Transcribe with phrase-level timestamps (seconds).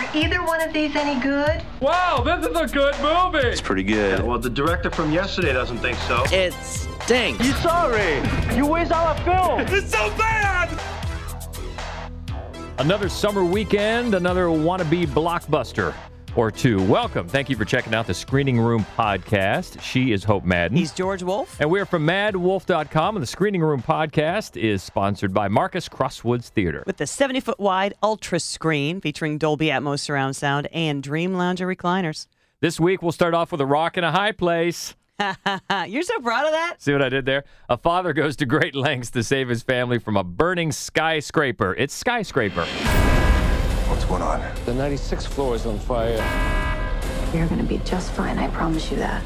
[0.00, 1.62] Are either one of these any good?
[1.80, 3.46] Wow, this is a good movie.
[3.46, 4.22] It's pretty good.
[4.22, 6.24] Well, the director from yesterday doesn't think so.
[6.32, 7.44] It stinks.
[7.44, 8.22] You sorry?
[8.56, 9.60] You waste all our film.
[9.76, 10.80] It's so bad.
[12.78, 15.92] Another summer weekend, another wannabe blockbuster
[16.36, 16.82] or two.
[16.84, 17.28] Welcome.
[17.28, 19.80] Thank you for checking out the Screening Room podcast.
[19.80, 20.76] She is Hope Madden.
[20.76, 21.60] He's George Wolf.
[21.60, 26.82] and we're from maddwolf.com, and the Screening Room podcast is sponsored by Marcus Crosswoods Theater.
[26.86, 31.66] With the 70 foot wide ultra screen featuring Dolby Atmos surround sound and Dream Lounger
[31.66, 32.26] recliners.
[32.60, 34.94] This week, we'll start off with a rock in a high place.
[35.86, 36.76] You're so proud of that?
[36.78, 37.44] See what I did there?
[37.68, 41.74] A father goes to great lengths to save his family from a burning skyscraper.
[41.74, 42.66] It's Skyscraper.
[43.90, 44.40] What's going on?
[44.66, 46.16] The 96th floor is on fire.
[47.34, 49.20] You're gonna be just fine, I promise you that.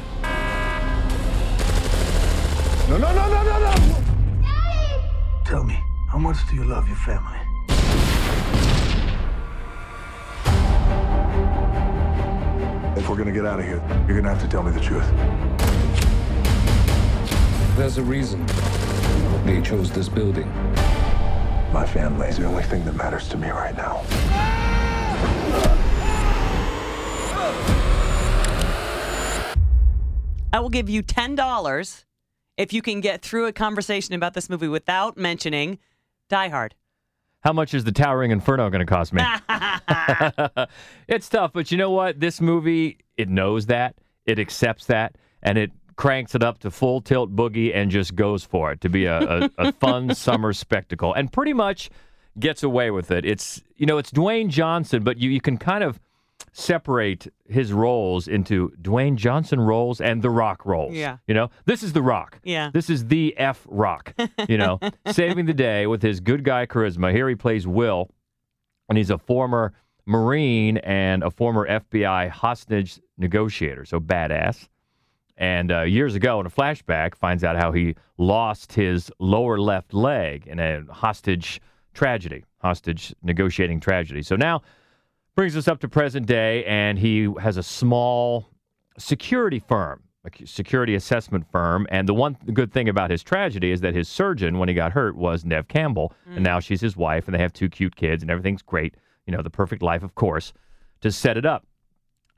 [2.89, 3.73] No, no, no, no, no, no!
[5.45, 5.79] Tell me,
[6.09, 7.37] how much do you love your family?
[12.97, 15.07] If we're gonna get out of here, you're gonna have to tell me the truth.
[17.77, 18.43] There's a reason
[19.45, 20.51] they chose this building.
[21.71, 24.54] My family is the only thing that matters to me right now.
[30.53, 32.05] I will give you $10
[32.57, 35.79] if you can get through a conversation about this movie without mentioning
[36.29, 36.75] Die Hard.
[37.41, 39.21] How much is the Towering Inferno going to cost me?
[41.07, 42.19] it's tough, but you know what?
[42.19, 47.01] This movie, it knows that, it accepts that, and it cranks it up to full
[47.01, 51.13] tilt boogie and just goes for it to be a, a, a fun summer spectacle
[51.13, 51.89] and pretty much
[52.39, 53.25] gets away with it.
[53.25, 55.99] It's, you know, it's Dwayne Johnson, but you, you can kind of
[56.51, 60.93] separate his roles into Dwayne Johnson roles and The Rock roles.
[60.93, 61.17] Yeah.
[61.27, 62.39] You know, this is The Rock.
[62.43, 62.71] Yeah.
[62.73, 64.13] This is the F Rock,
[64.47, 64.79] you know,
[65.11, 67.11] saving the day with his good guy charisma.
[67.11, 68.09] Here he plays Will,
[68.87, 69.73] and he's a former
[70.05, 74.67] Marine and a former FBI hostage negotiator, so badass.
[75.37, 79.93] And uh, years ago, in a flashback, finds out how he lost his lower left
[79.93, 81.59] leg in a hostage
[81.95, 84.21] tragedy, hostage negotiating tragedy.
[84.21, 84.61] So now
[85.35, 88.47] brings us up to present day, and he has a small
[88.97, 91.87] security firm, a security assessment firm.
[91.89, 94.91] And the one good thing about his tragedy is that his surgeon, when he got
[94.91, 96.43] hurt, was Neve Campbell, and mm.
[96.43, 98.95] now she's his wife, and they have two cute kids, and everything's great.
[99.25, 100.53] You know, the perfect life, of course,
[101.01, 101.65] to set it up.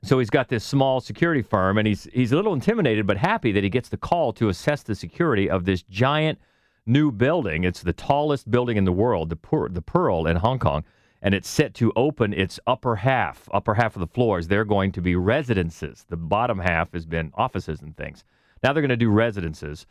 [0.02, 3.52] So he's got this small security firm, and he's he's a little intimidated, but happy
[3.52, 6.38] that he gets the call to assess the security of this giant
[6.88, 7.64] new building.
[7.64, 10.84] It's the tallest building in the world, the Pearl, the Pearl in Hong Kong,
[11.20, 13.48] and it's set to open its upper half.
[13.52, 16.04] Upper half of the floors, they're going to be residences.
[16.08, 18.24] The bottom half has been offices and things.
[18.62, 19.86] Now they're going to do residences,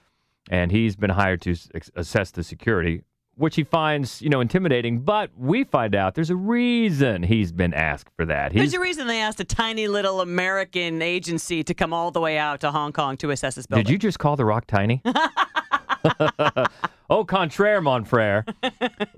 [0.49, 1.55] and he's been hired to
[1.95, 3.01] assess the security,
[3.35, 4.99] which he finds, you know, intimidating.
[4.99, 8.53] But we find out there's a reason he's been asked for that.
[8.53, 12.21] There's He's, a reason they asked a tiny little American agency to come all the
[12.21, 13.85] way out to Hong Kong to assess this building.
[13.85, 15.01] Did you just call the rock tiny?
[17.09, 18.45] au contraire, mon frere.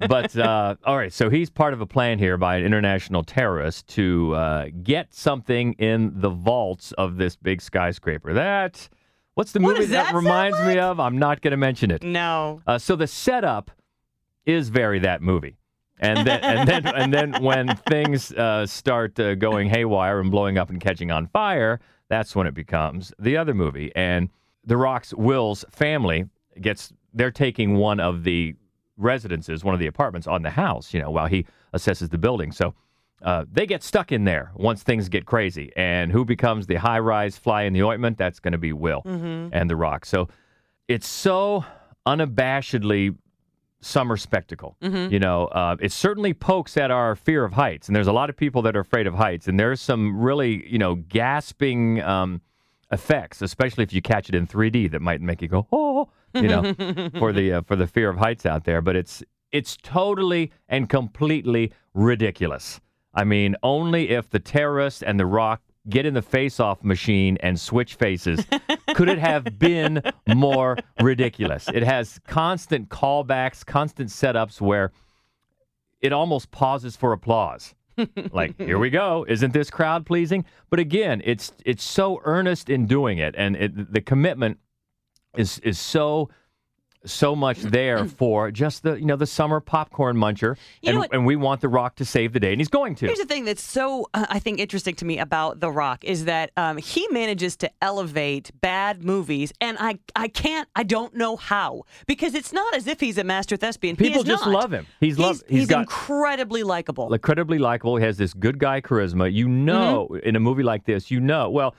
[0.08, 3.88] But uh, all right, so he's part of a plan here by an international terrorist
[3.90, 8.34] to uh, get something in the vaults of this big skyscraper.
[8.34, 8.90] That
[9.36, 11.00] what's the What movie that sound reminds me of?
[11.00, 12.04] I'm not going to mention it.
[12.04, 12.62] No.
[12.68, 13.72] Uh, so the setup
[14.46, 15.58] is very that movie.
[16.00, 20.58] And then, and then, and then, when things uh, start uh, going haywire and blowing
[20.58, 23.92] up and catching on fire, that's when it becomes the other movie.
[23.96, 24.30] And
[24.66, 26.26] The Rock's Will's family
[26.62, 28.56] gets they're taking one of the
[28.98, 32.52] residences, one of the apartments on the house, you know, while he assesses the building.
[32.52, 32.74] So
[33.24, 35.72] uh, they get stuck in there once things get crazy.
[35.76, 38.18] And who becomes the high rise fly in the ointment?
[38.18, 39.02] That's going to be Will
[39.54, 40.06] and The Rock.
[40.06, 40.30] So
[40.88, 41.66] it's so
[42.06, 43.16] unabashedly
[43.82, 44.76] summer spectacle.
[45.12, 48.30] You know, uh, it certainly pokes at our fear of heights, and there's a lot
[48.30, 52.42] of people that are afraid of heights, and there's some really, you know, gasping um,
[52.92, 56.48] effects, especially if you catch it in 3D, that might make you go, oh, you
[56.48, 56.74] know,
[57.18, 58.82] for the uh, for the fear of heights out there.
[58.82, 62.80] But it's it's totally and completely ridiculous.
[63.14, 67.60] I mean, only if the terrorist and the Rock get in the face-off machine and
[67.60, 68.46] switch faces
[68.94, 71.68] could it have been more ridiculous.
[71.74, 74.92] It has constant callbacks, constant setups where
[76.02, 77.74] it almost pauses for applause.
[78.32, 79.26] like, here we go.
[79.28, 80.46] Isn't this crowd pleasing?
[80.70, 84.60] But again, it's it's so earnest in doing it, and it, the commitment
[85.38, 86.30] is is so
[87.06, 91.26] so much there for just the you know the summer popcorn muncher, You and, and
[91.26, 93.06] we want The Rock to save the day, and he's going to.
[93.06, 96.26] Here's the thing that's so, uh, I think, interesting to me about The Rock is
[96.26, 101.38] that um, he manages to elevate bad movies, and I, I can't, I don't know
[101.38, 103.96] how, because it's not as if he's a master thespian.
[103.96, 104.54] He People just not.
[104.54, 104.86] love him.
[105.00, 107.14] He's loved- He's, he's got- incredibly likable.
[107.14, 107.96] incredibly likable.
[107.96, 109.32] He has this good guy charisma.
[109.32, 110.28] You know, Mm-hmm.
[110.28, 111.76] in a movie like this, you know, well,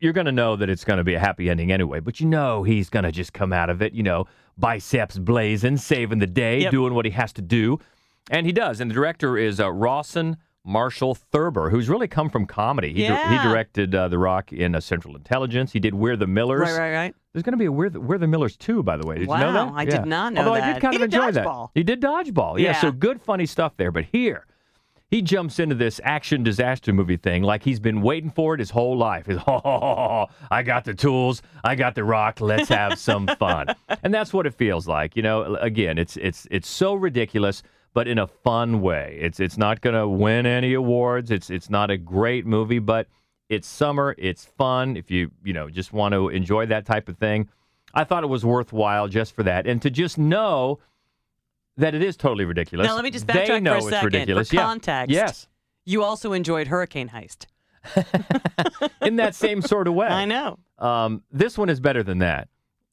[0.00, 2.26] you're going to know that it's going to be a happy ending anyway, but you
[2.26, 4.26] know he's going to just come out of it, you know,
[4.58, 6.70] biceps blazing, saving the day, Yep.
[6.70, 7.78] doing what he has to do.
[8.30, 8.80] And he does.
[8.80, 12.92] And the director is uh, Rawson Marshall Thurber, who's really come from comedy.
[12.92, 15.72] He, di- he directed uh, The Rock in uh, Central Intelligence.
[15.72, 16.60] He did We're the Millers.
[16.60, 17.14] right, right, right.
[17.32, 19.14] There's going to be a We're the, We're the Millers too, by the way.
[19.16, 19.72] Did you know Wow, that?
[19.74, 21.68] I did not know Although I did kind He of did enjoy Dodgeball.
[21.72, 21.78] that.
[21.78, 22.58] He did dodgeball.
[22.58, 22.64] Yeah.
[22.66, 22.80] Yeah.
[22.80, 23.90] So good, funny stuff there.
[23.90, 24.46] But here,
[25.10, 28.70] he jumps into this action disaster movie thing like he's been waiting for it his
[28.70, 29.26] whole life.
[29.26, 32.40] He's, oh, I got the tools, I got the rock.
[32.40, 33.66] Let's have some fun,
[34.02, 35.16] and that's what it feels like.
[35.16, 37.62] You know, again, it's it's it's so ridiculous,
[37.92, 39.18] but in a fun way.
[39.20, 41.30] It's it's not going to win any awards.
[41.30, 43.08] It's it's not a great movie, but
[43.48, 44.14] it's summer.
[44.16, 44.96] It's fun.
[44.96, 47.48] If you you know just want to enjoy that type of thing,
[47.94, 50.78] I thought it was worthwhile just for that, and to just know
[51.80, 52.86] that it is totally ridiculous.
[52.86, 54.04] Now, let me just They backtrack know for a it's second.
[54.06, 54.48] ridiculous.
[54.50, 55.06] For Yeah.
[55.08, 55.48] Yes.
[55.84, 57.46] You also enjoyed Hurricane Heist.
[59.02, 60.06] In that same sort of way.
[60.06, 60.58] I know.
[60.78, 62.48] Um, this one is better than that.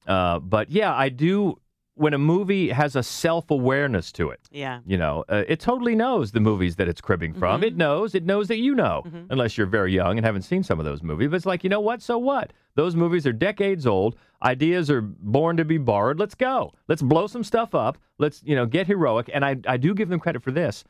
[0.08, 1.60] Uh, but yeah, I do.
[1.98, 4.80] When a movie has a self awareness to it, Yeah.
[4.86, 7.64] you know, uh, it totally knows the movies that it's cribbing from.
[7.64, 10.80] It knows, it knows that you know, unless you're very young and haven't seen some
[10.80, 11.30] of those movies.
[11.30, 12.02] But it's like, you know what?
[12.02, 12.54] So what?
[12.76, 14.16] Those movies are decades old.
[14.44, 16.20] Ideas are born to be borrowed.
[16.20, 16.74] Let's go.
[16.88, 17.98] Let's blow some stuff up.
[18.20, 19.30] Let's, you know, get heroic.
[19.34, 20.84] And I, I do give them credit for this.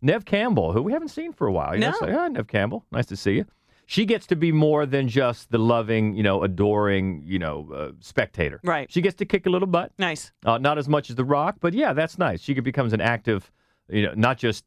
[0.00, 1.74] Neve Campbell, who we haven't seen for a while.
[1.74, 1.92] You know, No.
[1.92, 3.44] it's like, "Ah, Neve Campbell, nice to see you.
[3.86, 7.92] She gets to be more than just the loving, you know, adoring, you know, uh,
[8.00, 8.60] spectator.
[8.64, 8.90] Right.
[8.90, 9.92] She gets to kick a little butt.
[9.98, 10.32] Nice.
[10.44, 12.40] Uh, not as much as The Rock, but yeah, that's nice.
[12.40, 13.52] She becomes an active,
[13.88, 14.64] you know, not just,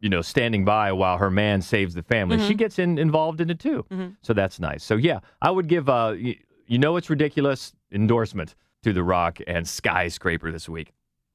[0.00, 2.38] you know, standing by while her man saves the family.
[2.46, 3.84] She gets in, involved in it too.
[4.22, 4.84] So that's nice.
[4.84, 6.36] So yeah, I would give, uh, you,
[6.66, 10.92] you know, it's ridiculous endorsement to The Rock and Skyscraper this week.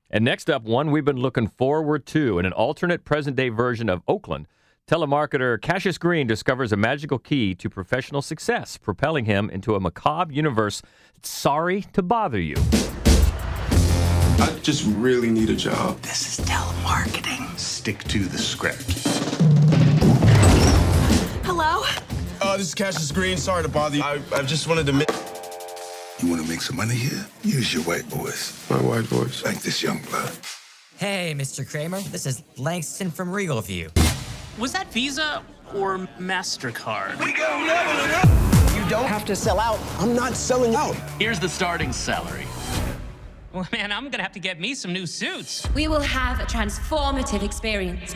[0.09, 3.89] And next up, one we've been looking forward to in an alternate present day version
[3.89, 4.47] of Oakland.
[4.87, 10.31] Telemarketer Cassius Green discovers a magical key to professional success, propelling him into a macabre
[10.31, 10.83] universe.
[11.23, 12.53] Sorry to bother you.
[14.37, 15.99] I just really need a job.
[16.01, 17.57] This is telemarketing.
[17.57, 18.83] Stick to the script.
[21.43, 21.81] Hello?
[22.39, 23.37] Uh, this is Cassius Green.
[23.37, 24.03] Sorry to bother you.
[24.03, 24.93] I, I just wanted to.
[24.93, 25.05] Mi-
[26.19, 27.25] You want to make some money here?
[27.41, 28.69] Use your white voice.
[28.69, 29.43] My white voice.
[29.43, 30.31] Like this young blood.
[30.97, 31.67] Hey, Mr.
[31.67, 32.01] Kramer.
[32.01, 33.89] This is Langston from Regal View.
[34.57, 35.43] Was that Visa
[35.75, 37.19] or MasterCard?
[37.23, 38.75] We go level up!
[38.75, 39.79] You don't have to sell out.
[39.99, 40.95] I'm not selling out.
[41.19, 42.45] Here's the starting salary.
[43.51, 45.67] Well, man, I'm gonna have to get me some new suits.
[45.73, 48.13] We will have a transformative experience.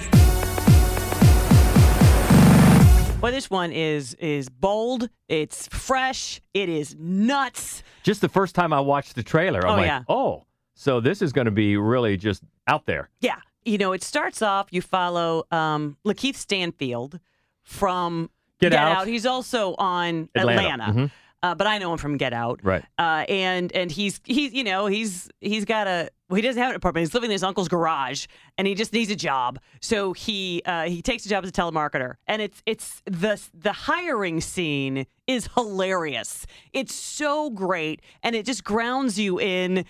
[3.22, 5.10] Well, this one is is bold.
[5.28, 6.40] It's fresh.
[6.54, 7.84] It is nuts.
[8.04, 10.04] Just the first time I watched the trailer, I'm Oh, like, yeah.
[10.08, 10.46] oh,
[10.76, 13.10] so this is going to be really just out there.
[13.20, 13.36] Yeah.
[13.70, 14.68] You know, it starts off.
[14.72, 17.20] You follow um, Lakeith Stanfield
[17.64, 18.30] from
[18.60, 19.08] Get Out.
[19.08, 20.62] He's also on Atlanta.
[20.84, 21.12] Atlanta, Mhm.
[21.44, 22.60] uh, but I know him from Get Out.
[22.64, 22.84] Right.
[22.98, 26.72] Uh, and and he's he's you know he's he's got a well, he doesn't have
[26.72, 27.06] an apartment.
[27.08, 28.26] He's living in his uncle's garage,
[28.58, 29.60] and he just needs a job.
[29.82, 33.72] So he uh, he takes a job as a telemarketer, and it's it's the the
[33.74, 36.46] hiring scene is hilarious.
[36.74, 39.86] It's so great, and it just grounds you in.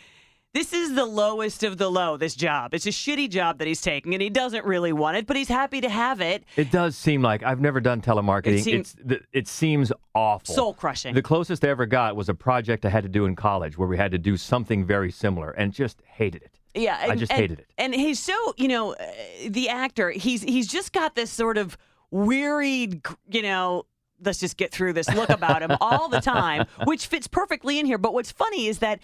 [0.52, 2.18] This is the lowest of the low.
[2.18, 2.74] This job.
[2.74, 5.48] It's a shitty job that he's taking, and he doesn't really want it, but he's
[5.48, 6.44] happy to have it.
[6.56, 8.58] It does seem like I've never done telemarketing.
[8.58, 11.14] It seem- it's the, it seems awful, Soul crushing.
[11.14, 13.88] The closest I ever got was a project I had to do in college where
[13.88, 16.60] we had to do something very similar, and just hated it.
[16.74, 17.68] Yeah, I just and- hated it.
[17.78, 19.06] And he's so, you know, uh,
[19.50, 20.10] the actor.
[20.10, 21.78] He's he's just got this sort of
[22.10, 23.86] wearied, you know.
[24.22, 27.86] Let's just get through this look about him all the time, which fits perfectly in
[27.86, 27.98] here.
[27.98, 29.00] But what's funny is that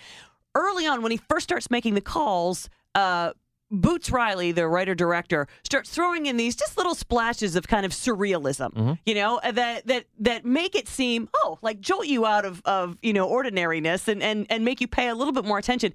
[0.55, 3.33] early on, when he first starts making the calls, uh,
[3.71, 7.91] Boots Riley, the writer director, starts throwing in these just little splashes of kind of
[7.91, 8.93] surrealism, Mm-hmm.
[9.05, 12.61] you know, uh, that that that make it seem oh, like jolt you out of
[12.65, 15.93] of you know ordinariness and and and make you pay a little bit more attention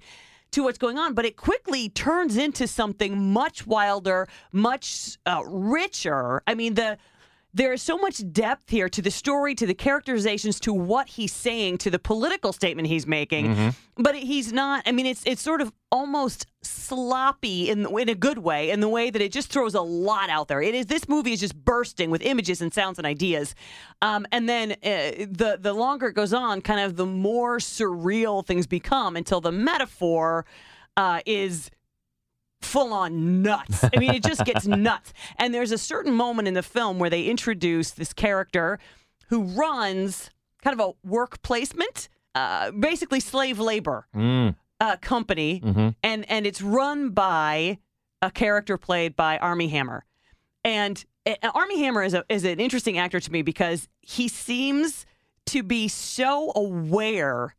[0.51, 1.13] to what's going on.
[1.13, 6.43] But it quickly turns into something much wilder, much uh, richer.
[6.45, 6.97] I mean the.
[7.53, 11.33] There is so much depth here to the story, to the characterizations, to what he's
[11.33, 13.73] saying, to the political statement he's making.
[13.97, 14.83] But he's not.
[14.85, 18.87] I mean, it's it's sort of almost sloppy in in a good way, in the
[18.87, 20.61] way that it just throws a lot out there.
[20.61, 23.53] It is this movie is just bursting with images and sounds and ideas,
[24.01, 24.75] um, and then uh,
[25.29, 29.51] the the longer it goes on, kind of the more surreal things become until the
[29.51, 30.45] metaphor
[30.95, 31.69] uh, is
[32.61, 33.83] full on nuts.
[33.83, 35.13] I mean, it just gets nuts.
[35.37, 38.79] And there's a certain moment in the film where they introduce this character
[39.29, 40.29] who runs
[40.63, 44.55] kind of a work placement, uh, basically slave labor Mm.
[44.79, 45.95] uh, company, Mhm.
[46.03, 47.77] and and it's run by
[48.21, 50.05] a character played by Armie Hammer.
[50.63, 55.05] And uh, Armie Hammer is a is an interesting actor to me because he seems
[55.47, 57.55] to be so aware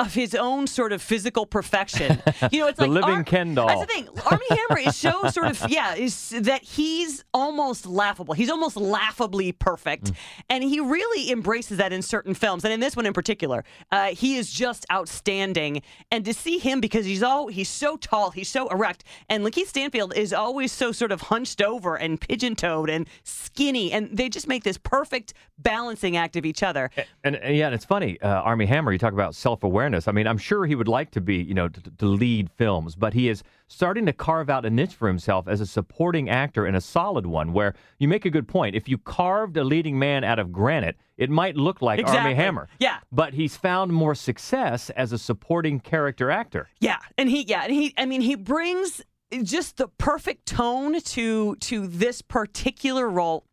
[0.00, 2.20] of his own sort of physical perfection.
[2.50, 3.68] You know, it's The like living Ar- Ken doll.
[3.68, 4.08] That's the thing.
[4.30, 8.34] Armie Hammer is so sort of yeah, is that he's almost laughable.
[8.34, 10.14] He's almost laughably perfect, Mm.
[10.50, 14.08] and he really embraces that in certain films, and in this one in particular, uh,
[14.08, 15.80] he is just outstanding.
[16.10, 19.68] And to see him because he's all he's so tall, he's so erect, and Lakeith
[19.68, 24.48] Stanfield is always so sort of hunched over and pigeon-toed and skinny, and they just
[24.48, 26.90] make this perfect balancing act of each other.
[27.22, 28.92] And, and yeah, and it's funny, uh, Armie Hammer.
[28.92, 29.83] You talk about self-awareness.
[30.08, 32.94] I mean, I'm sure he would like to be, you know, to, to lead films,
[32.94, 36.64] but he is starting to carve out a niche for himself as a supporting actor
[36.64, 37.52] and a solid one.
[37.52, 38.74] Where you make a good point.
[38.74, 42.68] If you carved a leading man out of granite, it might look like Armie Hammer.
[42.78, 42.98] Yeah.
[43.12, 46.68] But he's found more success as a supporting character actor.
[46.80, 49.02] Yeah, and he yeah, and he I mean he brings
[49.42, 53.44] just the perfect tone to to this particular role.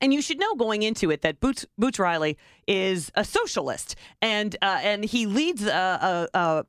[0.00, 4.56] And you should know going into it that Boots Boots Riley is a socialist, and
[4.62, 6.64] uh, and he leads a a, a,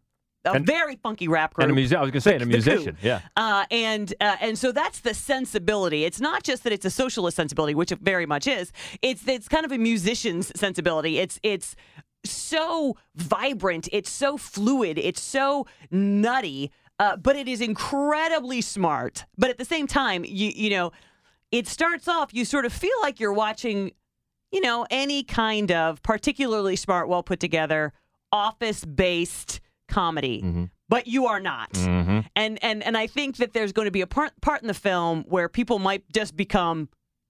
[0.46, 1.64] a And- very funky rap group.
[1.64, 2.98] And a music, I was going to say, and a musician.
[3.02, 3.22] Yeah.
[3.38, 6.04] Uh, and uh, and so that's the sensibility.
[6.04, 8.72] It's not just that it's a socialist sensibility, which it very much is.
[9.02, 11.20] It's it's kind of a musician's sensibility.
[11.20, 11.76] It's it's
[12.26, 13.88] so vibrant.
[13.92, 14.98] It's so fluid.
[14.98, 16.72] It's so nutty.
[17.00, 19.26] Uh, but it is incredibly smart.
[19.38, 20.92] But at the same time, you you know,
[21.52, 22.34] it starts off.
[22.34, 23.92] You sort of feel like you're watching,
[24.52, 27.94] you know, any kind of particularly smart, well put together,
[28.32, 30.70] office based comedy.
[30.90, 32.20] But you are not Mm-hmm.
[32.36, 34.74] and and and I think that there's going to be a part part in the
[34.74, 36.90] film where people might just become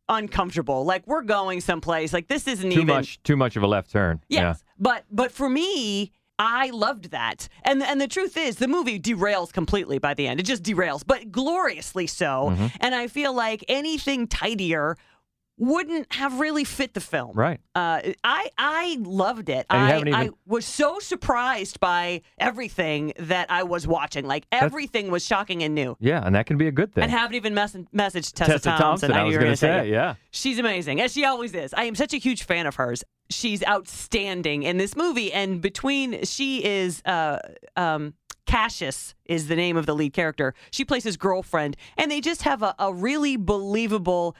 [0.09, 0.83] uncomfortable.
[0.85, 2.13] Like we're going someplace.
[2.13, 4.21] Like this isn't Too even much, too much of a left turn.
[4.29, 6.11] Yes, but but for me,
[6.41, 7.47] I loved that.
[7.63, 10.39] And and the truth is, the movie derails completely by the end.
[10.39, 12.49] It just derails, but gloriously so.
[12.51, 12.67] Mm-hmm.
[12.79, 14.97] And I feel like anything tidier
[15.57, 17.33] wouldn't have really fit the film.
[17.35, 17.59] Right.
[17.75, 19.67] Uh, I I loved it.
[19.69, 24.25] I, even- I was so surprised by everything that I was watching.
[24.25, 25.95] Like everything was shocking and new.
[25.99, 27.03] Yeah, and that can be a good thing.
[27.03, 28.79] And haven't even mess- messaged Tessa, Tessa Thompson.
[28.79, 29.91] Thompson, I knew was gonna gonna say, it.
[29.91, 30.15] yeah.
[30.31, 31.75] She's amazing, as she always is.
[31.75, 33.03] I am such a huge fan of hers.
[33.31, 37.39] She's outstanding in this movie, and between she is uh,
[37.75, 38.13] um,
[38.45, 40.53] Cassius is the name of the lead character.
[40.71, 44.35] She plays his girlfriend, and they just have a, a really believable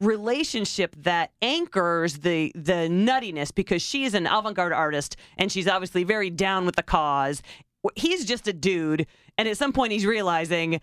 [0.00, 6.02] relationship that anchors the the nuttiness because she is an avant-garde artist and she's obviously
[6.02, 7.40] very down with the cause.
[7.96, 9.06] He's just a dude,
[9.38, 10.80] and at some point he's realizing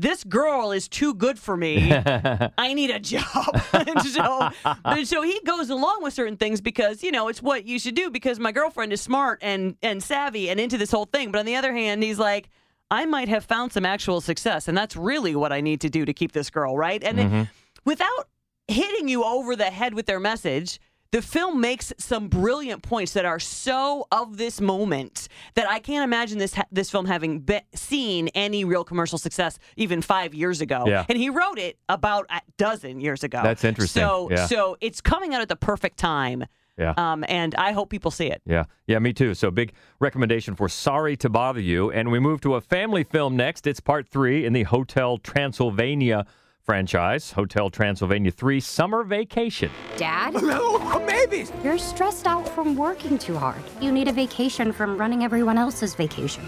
[0.00, 1.92] this girl is too good for me.
[2.58, 3.60] I need a job.
[3.72, 4.50] and so
[4.84, 7.96] and so he goes along with certain things because, you know, it's what you should
[7.96, 11.32] do because my girlfriend is smart and and savvy and into this whole thing.
[11.32, 12.48] But on the other hand, he's like,
[12.90, 16.04] I might have found some actual success, and that's really what I need to do
[16.04, 17.02] to keep this girl, right?
[17.02, 17.42] And it- mm-hmm.
[17.84, 18.28] without
[18.68, 20.78] hitting you over the head with their message,
[21.10, 26.04] the film makes some brilliant points that are so of this moment that I can't
[26.04, 30.60] imagine this ha- this film having be- seen any real commercial success even five years
[30.60, 30.84] ago.
[30.86, 31.06] Yeah.
[31.08, 33.40] And he wrote it about a dozen years ago.
[33.42, 34.02] That's interesting.
[34.02, 34.46] So Yeah.
[34.46, 36.44] so it's coming out at the perfect time.
[36.76, 36.94] Yeah.
[36.96, 38.40] Um, and I hope people see it.
[38.46, 39.34] Yeah, yeah, me too.
[39.34, 41.90] So big recommendation for Sorry to Bother You.
[41.90, 43.66] And we move to a family film next.
[43.66, 46.24] It's part three in the Hotel Transylvania
[46.68, 47.32] franchise.
[47.32, 49.70] Hotel Transylvania 3 Summer Vacation.
[49.96, 50.34] Dad?
[50.42, 51.50] No, babies!
[51.64, 53.62] You're stressed out from working too hard.
[53.80, 56.44] You need a vacation from running everyone else's vacation.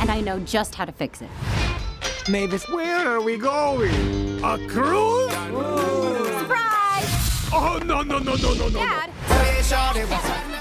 [0.00, 1.30] And I know just how to fix it.
[2.28, 4.44] Mavis, where are we going?
[4.44, 5.32] A cruise?
[6.38, 7.48] Surprise!
[7.50, 8.78] Oh, no, no, no, no, no, no.
[8.78, 9.10] Dad?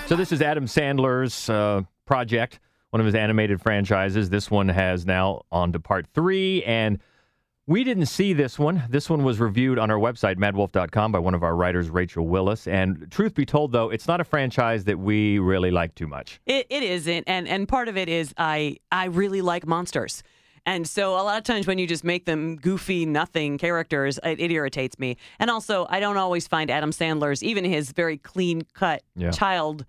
[0.08, 2.60] So this is Adam Sandler's uh, project,
[2.92, 4.30] one of his animated franchises.
[4.30, 7.00] This one has now on to part three, and
[7.66, 8.84] we didn't see this one.
[8.90, 12.68] This one was reviewed on our website, maddwolf.com, by one of our writers, Rachel Willis.
[12.68, 16.42] And truth be told, though, it's not a franchise that we really like too much.
[16.46, 20.24] It, it isn't, and and part of it is I I really like monsters,
[20.66, 24.40] and so a lot of times when you just make them goofy, nothing characters, it,
[24.42, 25.16] it irritates me.
[25.40, 29.32] And also, I don't always find Adam Sandler's even his very clean cut, Yeah.
[29.32, 29.86] child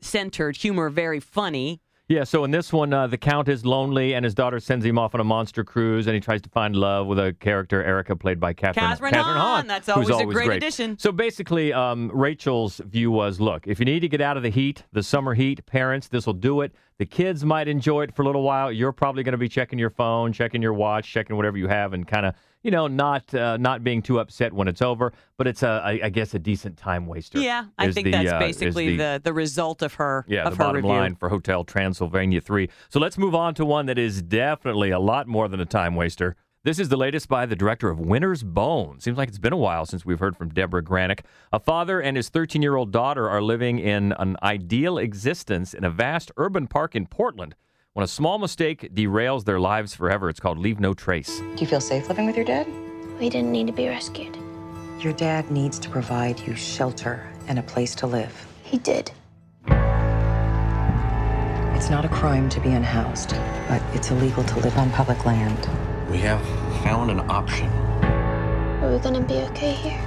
[0.00, 1.80] centered humor very funny.
[2.12, 4.98] Yeah, so in this one, uh, the Count is lonely, and his daughter sends him
[4.98, 8.14] off on a monster cruise, and he tries to find love with a character, Erica,
[8.14, 9.66] played by Kathryn, Kathryn Hahn.
[9.66, 10.98] That's who's always a great addition.
[10.98, 14.50] So basically, um, Rachel's view was look, if you need to get out of the
[14.50, 16.74] heat, the summer heat, parents, this will do it.
[16.98, 18.70] The kids might enjoy it for a little while.
[18.70, 21.94] You're probably going to be checking your phone, checking your watch, checking whatever you have,
[21.94, 25.46] and kind of you know, not uh, not being too upset when it's over, but
[25.46, 27.40] it's a, I, I guess, a decent time waster.
[27.40, 30.56] Yeah, I think the, that's uh, basically the, the result of her yeah, of the
[30.56, 30.90] her bottom review.
[30.90, 32.68] line for Hotel Transylvania 3.
[32.88, 35.94] So let's move on to one that is definitely a lot more than a time
[35.96, 36.36] waster.
[36.64, 39.00] This is the latest by the director of Winter's Bone.
[39.00, 41.22] Seems like it's been a while since we've heard from Debra Granik.
[41.52, 45.82] A father and his 13 year old daughter are living in an ideal existence in
[45.82, 47.56] a vast urban park in Portland.
[47.94, 51.40] When a small mistake derails their lives forever, it's called Leave No Trace.
[51.40, 52.66] Do you feel safe living with your dad?
[53.20, 54.34] We didn't need to be rescued.
[55.00, 58.46] Your dad needs to provide you shelter and a place to live.
[58.62, 59.10] He did.
[61.76, 63.34] It's not a crime to be unhoused,
[63.68, 65.68] but it's illegal to live on public land.
[66.10, 66.40] We have
[66.82, 67.68] found an option.
[67.68, 70.00] Are we gonna be okay here?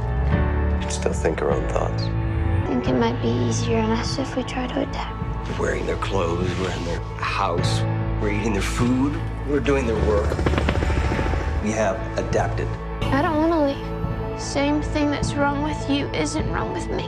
[0.73, 2.01] We can still think our own thoughts.
[2.01, 5.14] I think it might be easier on us if we try to adapt.
[5.47, 7.81] We're wearing their clothes, we're in their house,
[8.21, 10.29] we're eating their food, we're doing their work.
[11.63, 12.67] We have adapted.
[13.01, 14.41] I don't want to leave.
[14.41, 17.07] Same thing that's wrong with you isn't wrong with me.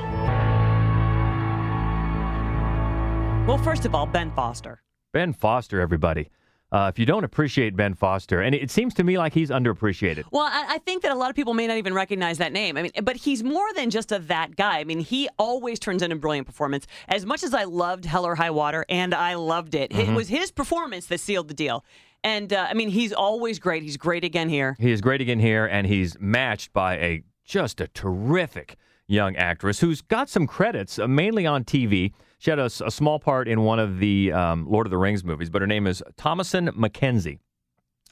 [3.48, 4.82] Well, first of all, Ben Foster.
[5.14, 6.30] Ben Foster, everybody.
[6.70, 10.26] Uh, if you don't appreciate Ben Foster, and it seems to me like he's underappreciated.
[10.32, 12.76] Well, I, I think that a lot of people may not even recognize that name.
[12.76, 14.80] I mean, but he's more than just a that guy.
[14.80, 16.86] I mean, he always turns in a brilliant performance.
[17.08, 20.16] As much as I loved Hell or High Water, and I loved it, it Mhm.
[20.16, 21.86] was his performance that sealed the deal.
[22.22, 23.82] And uh, I mean, he's always great.
[23.84, 24.76] He's great again here.
[24.78, 28.76] He is great again here, and he's matched by a just a terrific
[29.08, 32.12] young actress who's got some credits, uh, mainly on TV.
[32.38, 35.50] She had a small part in one of the um, Lord of the Rings movies,
[35.50, 37.40] but her name is Thomasin McKenzie,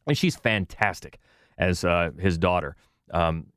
[0.07, 1.19] and she's fantastic
[1.57, 2.75] as uh, his daughter.
[3.11, 3.47] Um,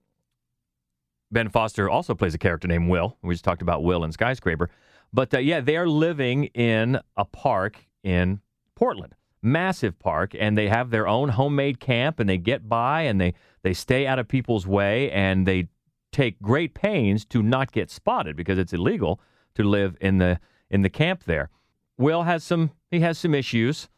[1.31, 3.17] Ben Foster also plays a character named Will.
[3.23, 4.71] We just talked about Will in Skyscraper.
[5.13, 8.41] But uh, yeah, they are living in a park in
[8.75, 13.21] Portland, massive park, and they have their own homemade camp, and they get by, and
[13.21, 15.69] they they stay out of people's way, and they
[16.13, 19.21] take great pains to not get spotted because it's illegal
[19.55, 20.39] to live in the
[20.71, 21.51] in the camp there.
[21.97, 23.89] Will has some he has some issues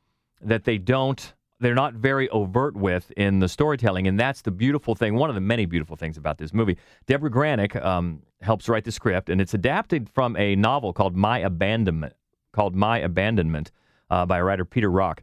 [0.41, 4.95] that they don't they're not very overt with in the storytelling, and that's the beautiful
[4.95, 5.15] thing.
[5.15, 6.79] One of the many beautiful things about this movie.
[7.07, 11.39] Debra Granik um, helps write the script, and it's adapted from a novel called My
[11.39, 12.15] Abandonment,
[12.53, 13.71] called My Abandonment,
[14.09, 15.23] uh, by writer Peter Rock,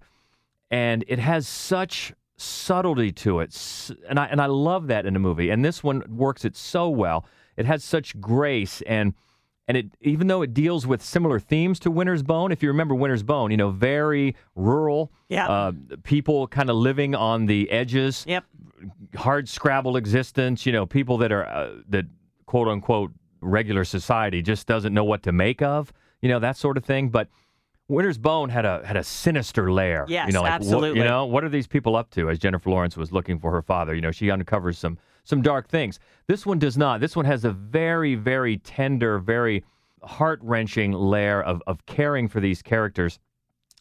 [0.70, 5.20] and it has such subtlety to it, and I and I love that in a
[5.20, 5.50] movie.
[5.50, 7.26] And this one works it so well.
[7.58, 9.14] It has such grace and.
[9.68, 12.96] And it, even though it deals with similar themes to Winter's Bone, if you remember
[12.96, 15.48] Winter's Bone, you know, very rural, Yeah.
[15.48, 15.72] uh,
[16.04, 18.46] people kind of living on the edges, Yep.
[19.16, 22.06] hard scrabble existence, you know, people that are uh, that
[22.46, 26.78] quote unquote regular society just doesn't know what to make of, you know, that sort
[26.78, 27.10] of thing.
[27.10, 27.28] But
[27.90, 30.06] Winter's Bone had a had a sinister lair.
[30.08, 31.00] Yes, you know, like, what- absolutely.
[31.02, 32.30] you know, what are these people up to?
[32.30, 34.98] As Jennifer Lawrence was looking for her father, you know, she uncovers some
[35.28, 36.00] some dark things.
[36.28, 37.02] This one does not.
[37.02, 39.64] This one has a very very tender, very
[40.04, 43.20] heart wrenching layer of of caring for these characters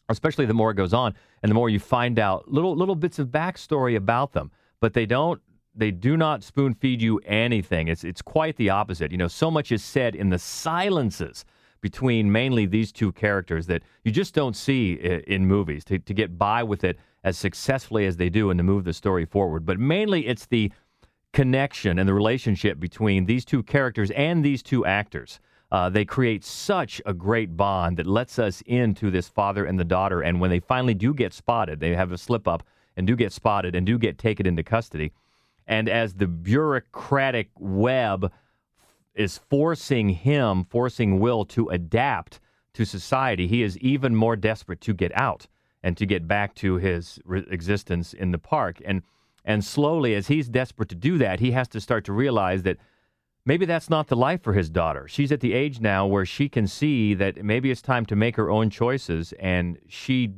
[0.09, 3.19] especially the more it goes on and the more you find out little little bits
[3.19, 5.41] of backstory about them but they don't
[5.75, 9.51] they do not spoon feed you anything it's it's quite the opposite you know so
[9.51, 11.45] much is said in the silences
[11.81, 14.93] between mainly these two characters that you just don't see
[15.27, 18.63] in movies to, to get by with it as successfully as they do and to
[18.63, 20.71] move the story forward but mainly it's the
[21.37, 25.39] connection and the relationship between these two characters and these two actors.
[25.71, 29.85] Uh, they create such a great bond that lets us into this father and the
[29.85, 30.21] daughter.
[30.21, 32.63] And when they finally do get spotted, they have a slip up
[32.95, 35.11] and do get spotted and do get taken into custody.
[35.67, 38.31] And as the bureaucratic web
[39.13, 42.39] is forcing him, forcing Will to adapt
[42.73, 45.45] to society, he is even more desperate to get out
[45.83, 48.81] and to get back to his re- existence in the park.
[48.83, 49.03] And
[49.47, 52.75] and slowly, as he's desperate to do that, he has to start to realize that
[53.45, 55.07] maybe that's not the life for his daughter.
[55.07, 58.35] She's at the age now where she can see that maybe it's time to make
[58.35, 60.33] her own choices, and she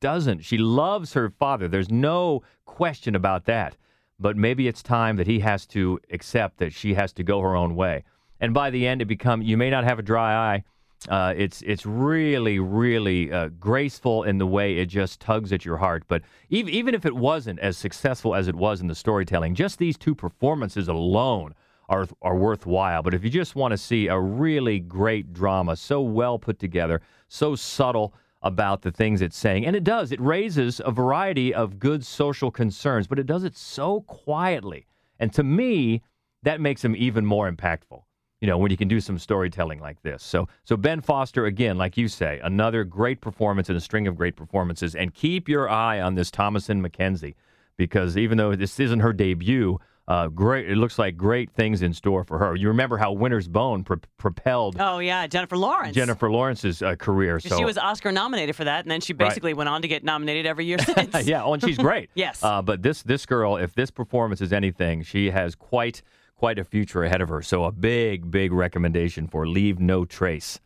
[0.00, 0.42] doesn't.
[0.42, 1.68] She loves her father.
[1.68, 3.76] There's no question about that.
[4.18, 7.54] But maybe it's time that he has to accept that she has to go her
[7.54, 8.04] own way.
[8.40, 10.64] And by the end, it become you may not have a dry eye.
[11.08, 15.76] Uh, it's it's really really uh, graceful in the way it just tugs at your
[15.76, 16.04] heart.
[16.08, 19.78] But even even if it wasn't as successful as it was in the storytelling, just
[19.78, 21.54] these two performances alone
[21.88, 23.02] are are worthwhile.
[23.02, 27.00] But if you just want to see a really great drama, so well put together,
[27.28, 29.66] so subtle, about the things it's saying.
[29.66, 30.12] And it does.
[30.12, 34.86] It raises a variety of good social concerns, but it does it so quietly.
[35.18, 36.02] And to me,
[36.42, 38.02] that makes them even more impactful.
[38.40, 40.22] You know, when you can do some storytelling like this.
[40.22, 44.14] So so Ben Foster again, like you say, another great performance and a string of
[44.14, 47.34] great performances and keep your eye on this Thomasin McKenzie
[47.78, 50.70] because even though this isn't her debut, uh, great.
[50.70, 52.54] It looks like great things in store for her.
[52.54, 55.94] You remember how Winter's Bone pro- propelled Oh yeah, Jennifer Lawrence.
[55.96, 57.40] Jennifer Lawrence's uh, career.
[57.40, 59.30] So She was Oscar nominated for that, and then she Right.
[59.30, 61.26] basically went on to get nominated every year since.
[61.26, 62.10] yeah, oh, and she's great.
[62.14, 62.42] Yes.
[62.44, 66.02] Uh, but this this girl, if this performance is anything, she has quite
[66.36, 67.42] quite a future ahead of her.
[67.42, 70.60] So a big big recommendation for Leave No Trace.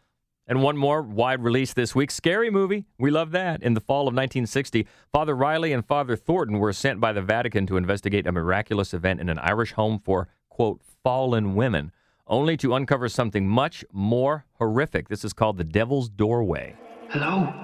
[0.46, 2.84] And one more wide release this week, Scary Movie.
[2.98, 3.62] We love that.
[3.62, 7.66] In the fall of 1960, Father Riley and Father Thornton were sent by the Vatican
[7.68, 11.92] to investigate a miraculous event in an Irish home for, quote, fallen women,
[12.26, 15.08] only to uncover something much more horrific.
[15.08, 16.74] This is called The Devil's Doorway.
[17.10, 17.54] Hello?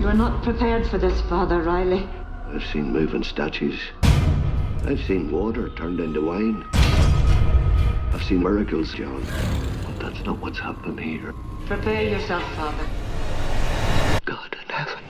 [0.00, 2.08] You are not prepared for this, Father Riley.
[2.48, 3.78] I've seen moving statues.
[4.86, 6.64] I've seen water turned into wine.
[6.72, 9.22] I've seen miracles, John.
[9.84, 11.34] But that's not what's happened here.
[11.66, 12.86] Prepare yourself, Father.
[14.24, 15.04] God in heaven.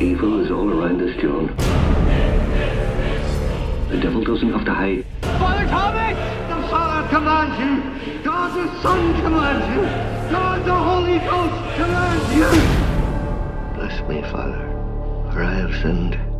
[0.00, 1.46] Evil is all around us, John.
[3.88, 5.06] The devil doesn't have to hide.
[5.22, 6.16] Father Thomas!
[6.48, 8.22] The Father commands you!
[8.22, 9.82] God the Son commands you!
[10.30, 12.50] God the Holy Ghost commands you!
[13.76, 14.68] Bless me, Father,
[15.32, 16.35] for I have sinned.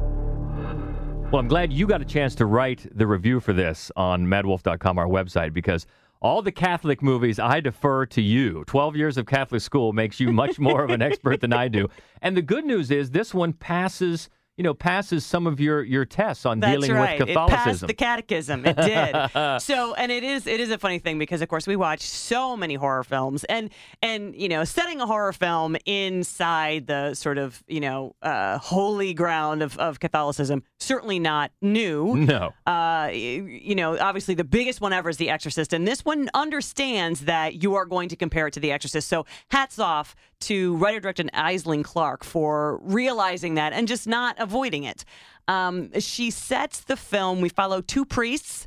[1.33, 4.97] Well, I'm glad you got a chance to write the review for this on maddwolf.com,
[4.97, 5.85] our website, because
[6.21, 8.63] all the Catholic movies, I defer to you.
[8.69, 11.89] 12 years of Catholic school makes you much more of an expert than I do.
[12.23, 16.05] And the good news is this one passes, you know, passes some of your, your
[16.05, 17.21] tests on That's dealing right.
[17.21, 18.65] with It passed the catechism.
[18.65, 19.61] It did.
[19.61, 22.57] so, and it is it is a funny thing because of course we watch so
[22.57, 23.71] many horror films, and
[24.03, 29.13] and you know, setting a horror film inside the sort of you know uh, holy
[29.13, 32.17] ground of, of Catholicism certainly not new.
[32.17, 32.53] No.
[32.67, 37.21] Uh, you know, obviously the biggest one ever is The Exorcist, and this one understands
[37.23, 39.09] that you are going to compare it to The Exorcist.
[39.09, 44.85] So, hats off to writer director Aislinn Clarke for realizing that and just not avoiding
[44.85, 45.05] it.
[45.49, 47.41] Um, she sets the film.
[47.41, 48.67] We follow two priests.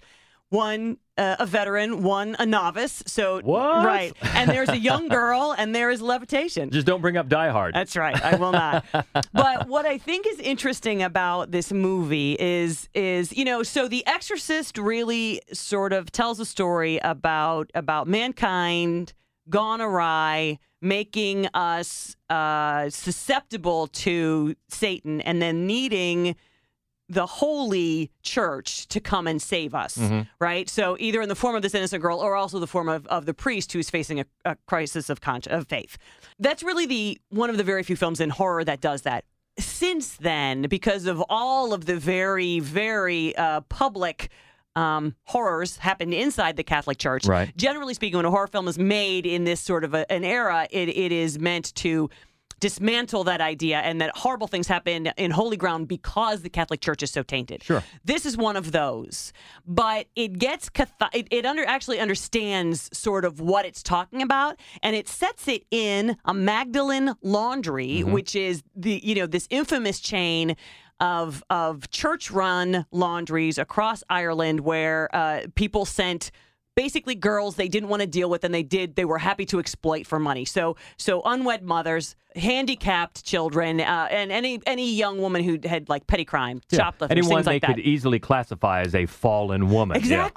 [0.49, 3.03] One uh, a veteran, one a novice.
[3.05, 3.85] So What?
[3.85, 6.71] right, and there's a young girl, and there is levitation.
[6.71, 7.75] Just don't bring up Die Hard.
[7.75, 8.19] That's right.
[8.23, 8.83] I will not.
[9.33, 14.03] but what I think is interesting about this movie is is you know so The
[14.07, 19.13] Exorcist really sort of tells a story about about mankind
[19.49, 26.35] gone awry, making us uh, susceptible to Satan, and then needing
[27.11, 30.27] the holy church to come and save us, Mhm.
[30.39, 30.69] right?
[30.69, 33.25] So either in the form of this innocent girl or also the form of, of
[33.25, 35.97] the priest who's facing a, a crisis of consci- of faith.
[36.37, 39.25] That's really the one of the very few films in horror that does that.
[39.57, 44.29] Since then, because of all of the very, very uh, public
[44.75, 47.55] um, horrors happened inside the Catholic Church, Right.
[47.57, 50.67] generally speaking, when a horror film is made in this sort of a, an era,
[50.71, 52.09] it, it is meant to
[52.59, 57.01] dismantle that idea and that horrible things happen in holy ground because the Catholic Church
[57.01, 57.63] is so tainted.
[57.63, 57.81] Sure.
[58.03, 59.31] This is one of those,
[59.65, 60.69] but it gets
[61.13, 65.63] it, it under actually understands sort of what it's talking about, and it sets it
[65.71, 68.11] in a Magdalene Laundry, Mhm.
[68.11, 70.57] which is the you know this infamous chain
[70.99, 76.31] of of church run laundries across Ireland where uh, people sent
[76.75, 79.59] basically girls they didn't want to deal with and they did they were happy to
[79.59, 85.43] exploit for money so so unwed mothers handicapped children uh, and any any young woman
[85.43, 86.77] who had like petty crime Yeah.
[86.77, 89.99] shoplifting Anyone things they like that could easily classify as a fallen woman.
[90.03, 90.29] Yeah.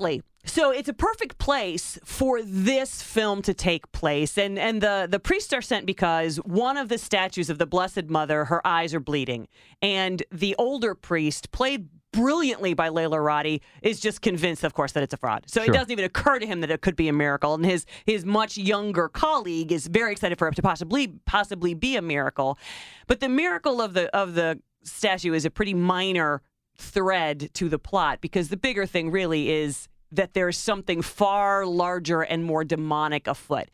[0.44, 5.20] So it's a perfect place for this film to take place, and and the the
[5.20, 9.00] priests are sent because one of the statues of the Blessed Mother, her eyes are
[9.00, 9.46] bleeding,
[9.81, 15.02] and the older priest, played brilliantly by Lalor Roddy, is just convinced, of course, that
[15.02, 15.44] it's a fraud.
[15.46, 15.70] So Sure.
[15.70, 18.24] it doesn't even occur to him that it could be a miracle, and his his
[18.26, 22.59] much younger colleague is very excited for it to possibly possibly be a miracle,
[23.07, 26.42] but the miracle of the of the statue is a pretty minor
[26.76, 32.22] thread to the plot because the bigger thing really is that there's something far larger
[32.22, 33.68] and more demonic afoot.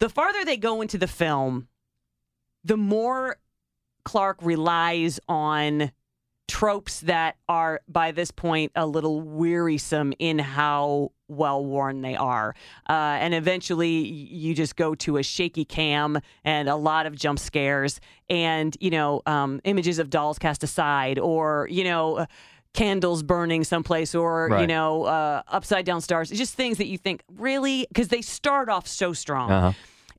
[0.00, 1.68] The farther they go into the film,
[2.64, 3.36] the more
[4.04, 5.92] Clarke relies on
[6.46, 12.54] tropes that are by this point a little wearisome in how well worn they are.
[12.88, 17.38] Uh, and eventually you just go to a shaky cam and a lot of jump
[17.38, 22.26] scares and, you know, um, images of dolls cast aside or, you know, uh,
[22.74, 26.30] candles burning someplace or, you know, uh, upside down stars.
[26.30, 27.86] It's just things that you think, really?
[27.88, 29.72] Because they start off so strong Uh-huh.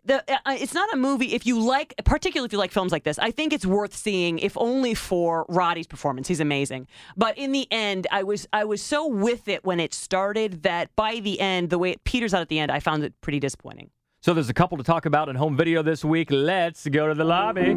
[0.06, 3.04] the uh, it's not a movie if you like particularly if you like films like
[3.04, 6.86] this i think it's worth seeing if only for roddy's performance he's amazing
[7.18, 10.96] but in the end i was i was so with it when it started that
[10.96, 13.40] by the end the way it peters out at the end i found it pretty
[13.40, 13.90] disappointing
[14.22, 16.30] So there's a couple to talk about in home video this week.
[16.32, 17.72] Let's go to the lobby.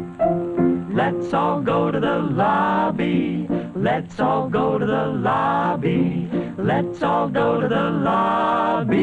[0.99, 3.47] Let's all go to the lobby.
[3.73, 6.27] Let's all go to the lobby.
[6.57, 8.99] Let's all go to the lobby.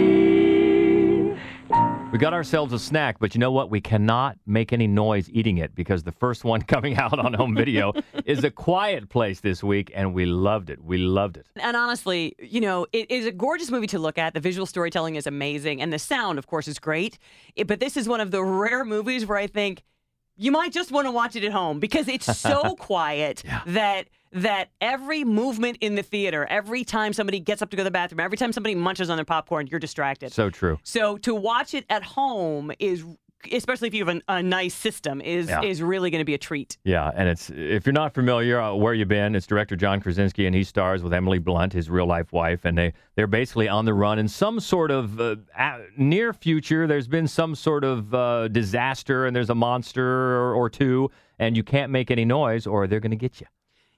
[2.12, 3.70] We got ourselves a snack, but you know what?
[3.70, 7.54] We cannot make any noise eating it because the first one coming out on home
[7.54, 7.94] video
[8.26, 10.84] is A Quiet Place this week, and we loved it.
[10.84, 11.46] We loved it.
[11.56, 15.14] and honestly you know it is a gorgeous movie to look at the visual storytelling
[15.14, 17.18] is amazing and the sound of course is great
[17.54, 19.82] It- but this is one of the rare movies where i think
[20.36, 24.68] you might just want to watch it at home because it's so quiet that that
[24.80, 28.20] every movement in the theater, every time somebody gets up to go to the bathroom,
[28.20, 30.32] every time somebody munches on their popcorn, you're distracted.
[30.32, 30.78] So true.
[30.82, 33.04] So to watch it at home is,
[33.52, 35.62] especially if you have a, a nice system, is Yeah.
[35.62, 36.78] is really going to be a treat.
[36.84, 39.34] Yeah, and it's if you're not familiar, uh, where you been?
[39.34, 42.76] It's director John Krasinski, and he stars with Emily Blunt, his real life wife, and
[42.76, 45.36] they they're basically on the run in some sort of uh,
[45.96, 46.86] near future.
[46.86, 51.56] There's been some sort of uh, disaster, and there's a monster or, or two, and
[51.56, 53.46] you can't make any noise, or they're going to get you.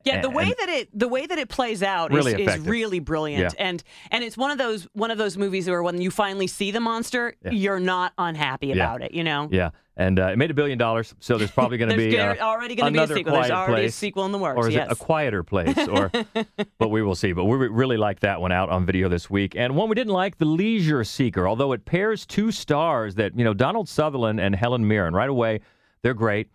[0.05, 3.01] Yeah, the way that it the way that it plays out Really is, is really
[3.01, 3.67] brilliant, Yeah.
[3.67, 6.71] and and it's one of those one of those movies where when you finally see
[6.71, 7.51] the monster, Yeah.
[7.51, 8.75] you're not unhappy Yeah.
[8.75, 9.13] about it.
[9.13, 9.49] You know.
[9.51, 12.37] Yeah, and uh, it made a billion dollars, so there's probably going to be uh,
[12.37, 13.35] already gonna be a sequel.
[13.35, 14.89] There's already a sequel in the works, or is it yes.
[14.93, 15.77] a quieter place?
[15.89, 16.11] Or,
[16.79, 17.33] but we will see.
[17.33, 20.13] But we really like that one out on video this week, and one we didn't
[20.13, 21.49] like, The Leisure Seeker.
[21.49, 25.13] Although it pairs two stars that you know, Donald Sutherland and Helen Mirren.
[25.13, 25.61] Right away,
[26.03, 26.49] they're great.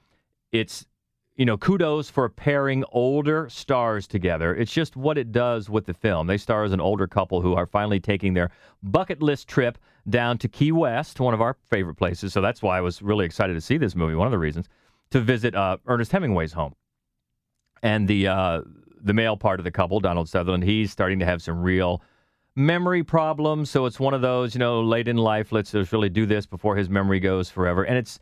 [0.53, 0.86] It's
[1.36, 4.56] you know, kudos for pairing older stars together.
[4.56, 6.28] It's just what it does with the film.
[6.28, 8.52] They star as an older couple who are finally taking their
[8.84, 9.78] bucket list trip
[10.10, 12.34] down to Key West, one of our favorite places.
[12.34, 14.15] So that's why I was really excited to see this movie.
[14.15, 14.69] One of the reasons
[15.12, 16.74] to visit uh, Ernest Hemingway's home.
[17.82, 18.62] And the uh,
[19.02, 22.02] the male part of the couple, Donald Sutherland, he's starting to have some real
[22.56, 23.69] memory problems.
[23.69, 26.46] So it's one of those, you know, late in life, let's just really do this
[26.46, 27.84] before his memory goes forever.
[27.84, 28.19] And it's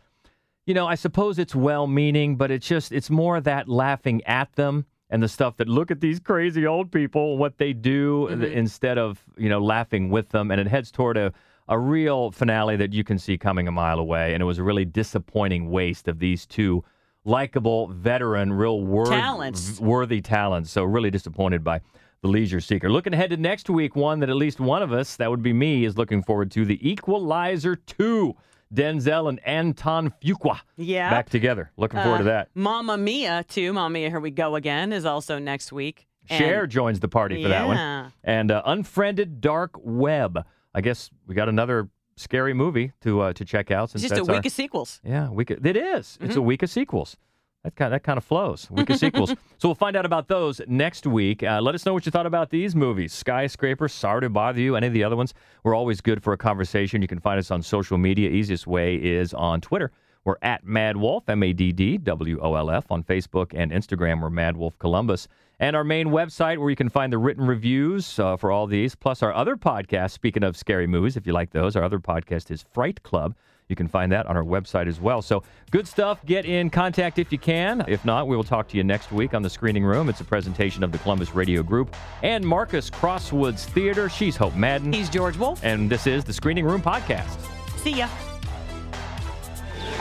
[0.66, 4.54] you know, I suppose it's well meaning, but it's just, it's more that laughing at
[4.54, 8.44] them and the stuff that look at these crazy old people, what they do mm-hmm.
[8.44, 10.52] instead of, you know, laughing with them.
[10.52, 11.34] And it heads toward a,
[11.68, 14.34] a real finale that you can see coming a mile away.
[14.34, 16.84] And it was a really disappointing waste of these two
[17.26, 19.80] likable, veteran, real worth, Talents.
[19.80, 20.72] worthy talents.
[20.72, 21.82] So really disappointed by
[22.22, 22.90] the Leisure Seeker.
[22.90, 25.54] Looking ahead to next week, one that at least one of us, that would be
[25.54, 28.36] me, is looking forward to the Equalizer 2.
[28.74, 31.10] Denzel and Antoine Fuqua Yeah.
[31.10, 31.72] back together.
[31.78, 32.50] Looking forward to Uh, that.
[32.56, 33.74] Mamma Mia too.
[33.74, 36.08] Mamma Mia, here we go again is also next week.
[36.30, 38.12] And- Cher joins the party for that one.
[38.24, 40.46] And uh, Unfriended Dark Web.
[40.74, 43.90] I guess we got another scary movie to uh, to check out.
[43.90, 45.02] Since It's just a week our- of sequels.
[45.04, 45.50] Yeah, week.
[45.50, 46.18] Of, it is.
[46.22, 46.44] It's a Mhm.
[46.46, 47.18] week of sequels.
[47.64, 48.70] That kind that kind of flows.
[48.72, 49.34] Week of sequels.
[49.60, 51.44] So we'll find out about those next week.
[51.44, 53.14] Uh, let us know what you thought about these movies.
[53.14, 55.36] Skyscraper, Sorry to Bother You, any of the other ones.
[55.64, 57.04] We're always good for a conversation.
[57.04, 58.32] You can find us on social media.
[58.32, 59.92] Easiest way is on Twitter.
[60.24, 62.86] We're at MaddWolf, M A D D W O L F.
[62.90, 65.28] On Facebook and Instagram, we're MaddWolf Columbus.
[65.60, 68.96] And our main website where you can find the written reviews uh, for all these,
[68.96, 70.10] plus our other podcast.
[70.10, 73.36] Speaking of scary movies, if you like those, our other podcast is Fright Club.
[73.72, 75.22] You can find that on our website as well.
[75.22, 76.24] So good stuff.
[76.26, 77.84] Get in contact if you can.
[77.88, 80.10] If not, we will talk to you next week on the Screening Room.
[80.10, 84.10] It's a presentation of the Columbus Radio Group and Marcus Crosswoods Theater.
[84.10, 84.92] She's Hope Madden.
[84.94, 85.64] He's George Wolf.
[85.64, 87.40] And this is the Screening Room Podcast.
[87.78, 88.10] See ya.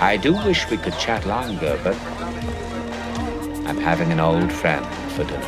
[0.00, 1.94] I do wish we could chat longer, but
[3.66, 5.40] I'm having an old friend for dinner.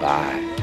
[0.00, 0.55] Bye.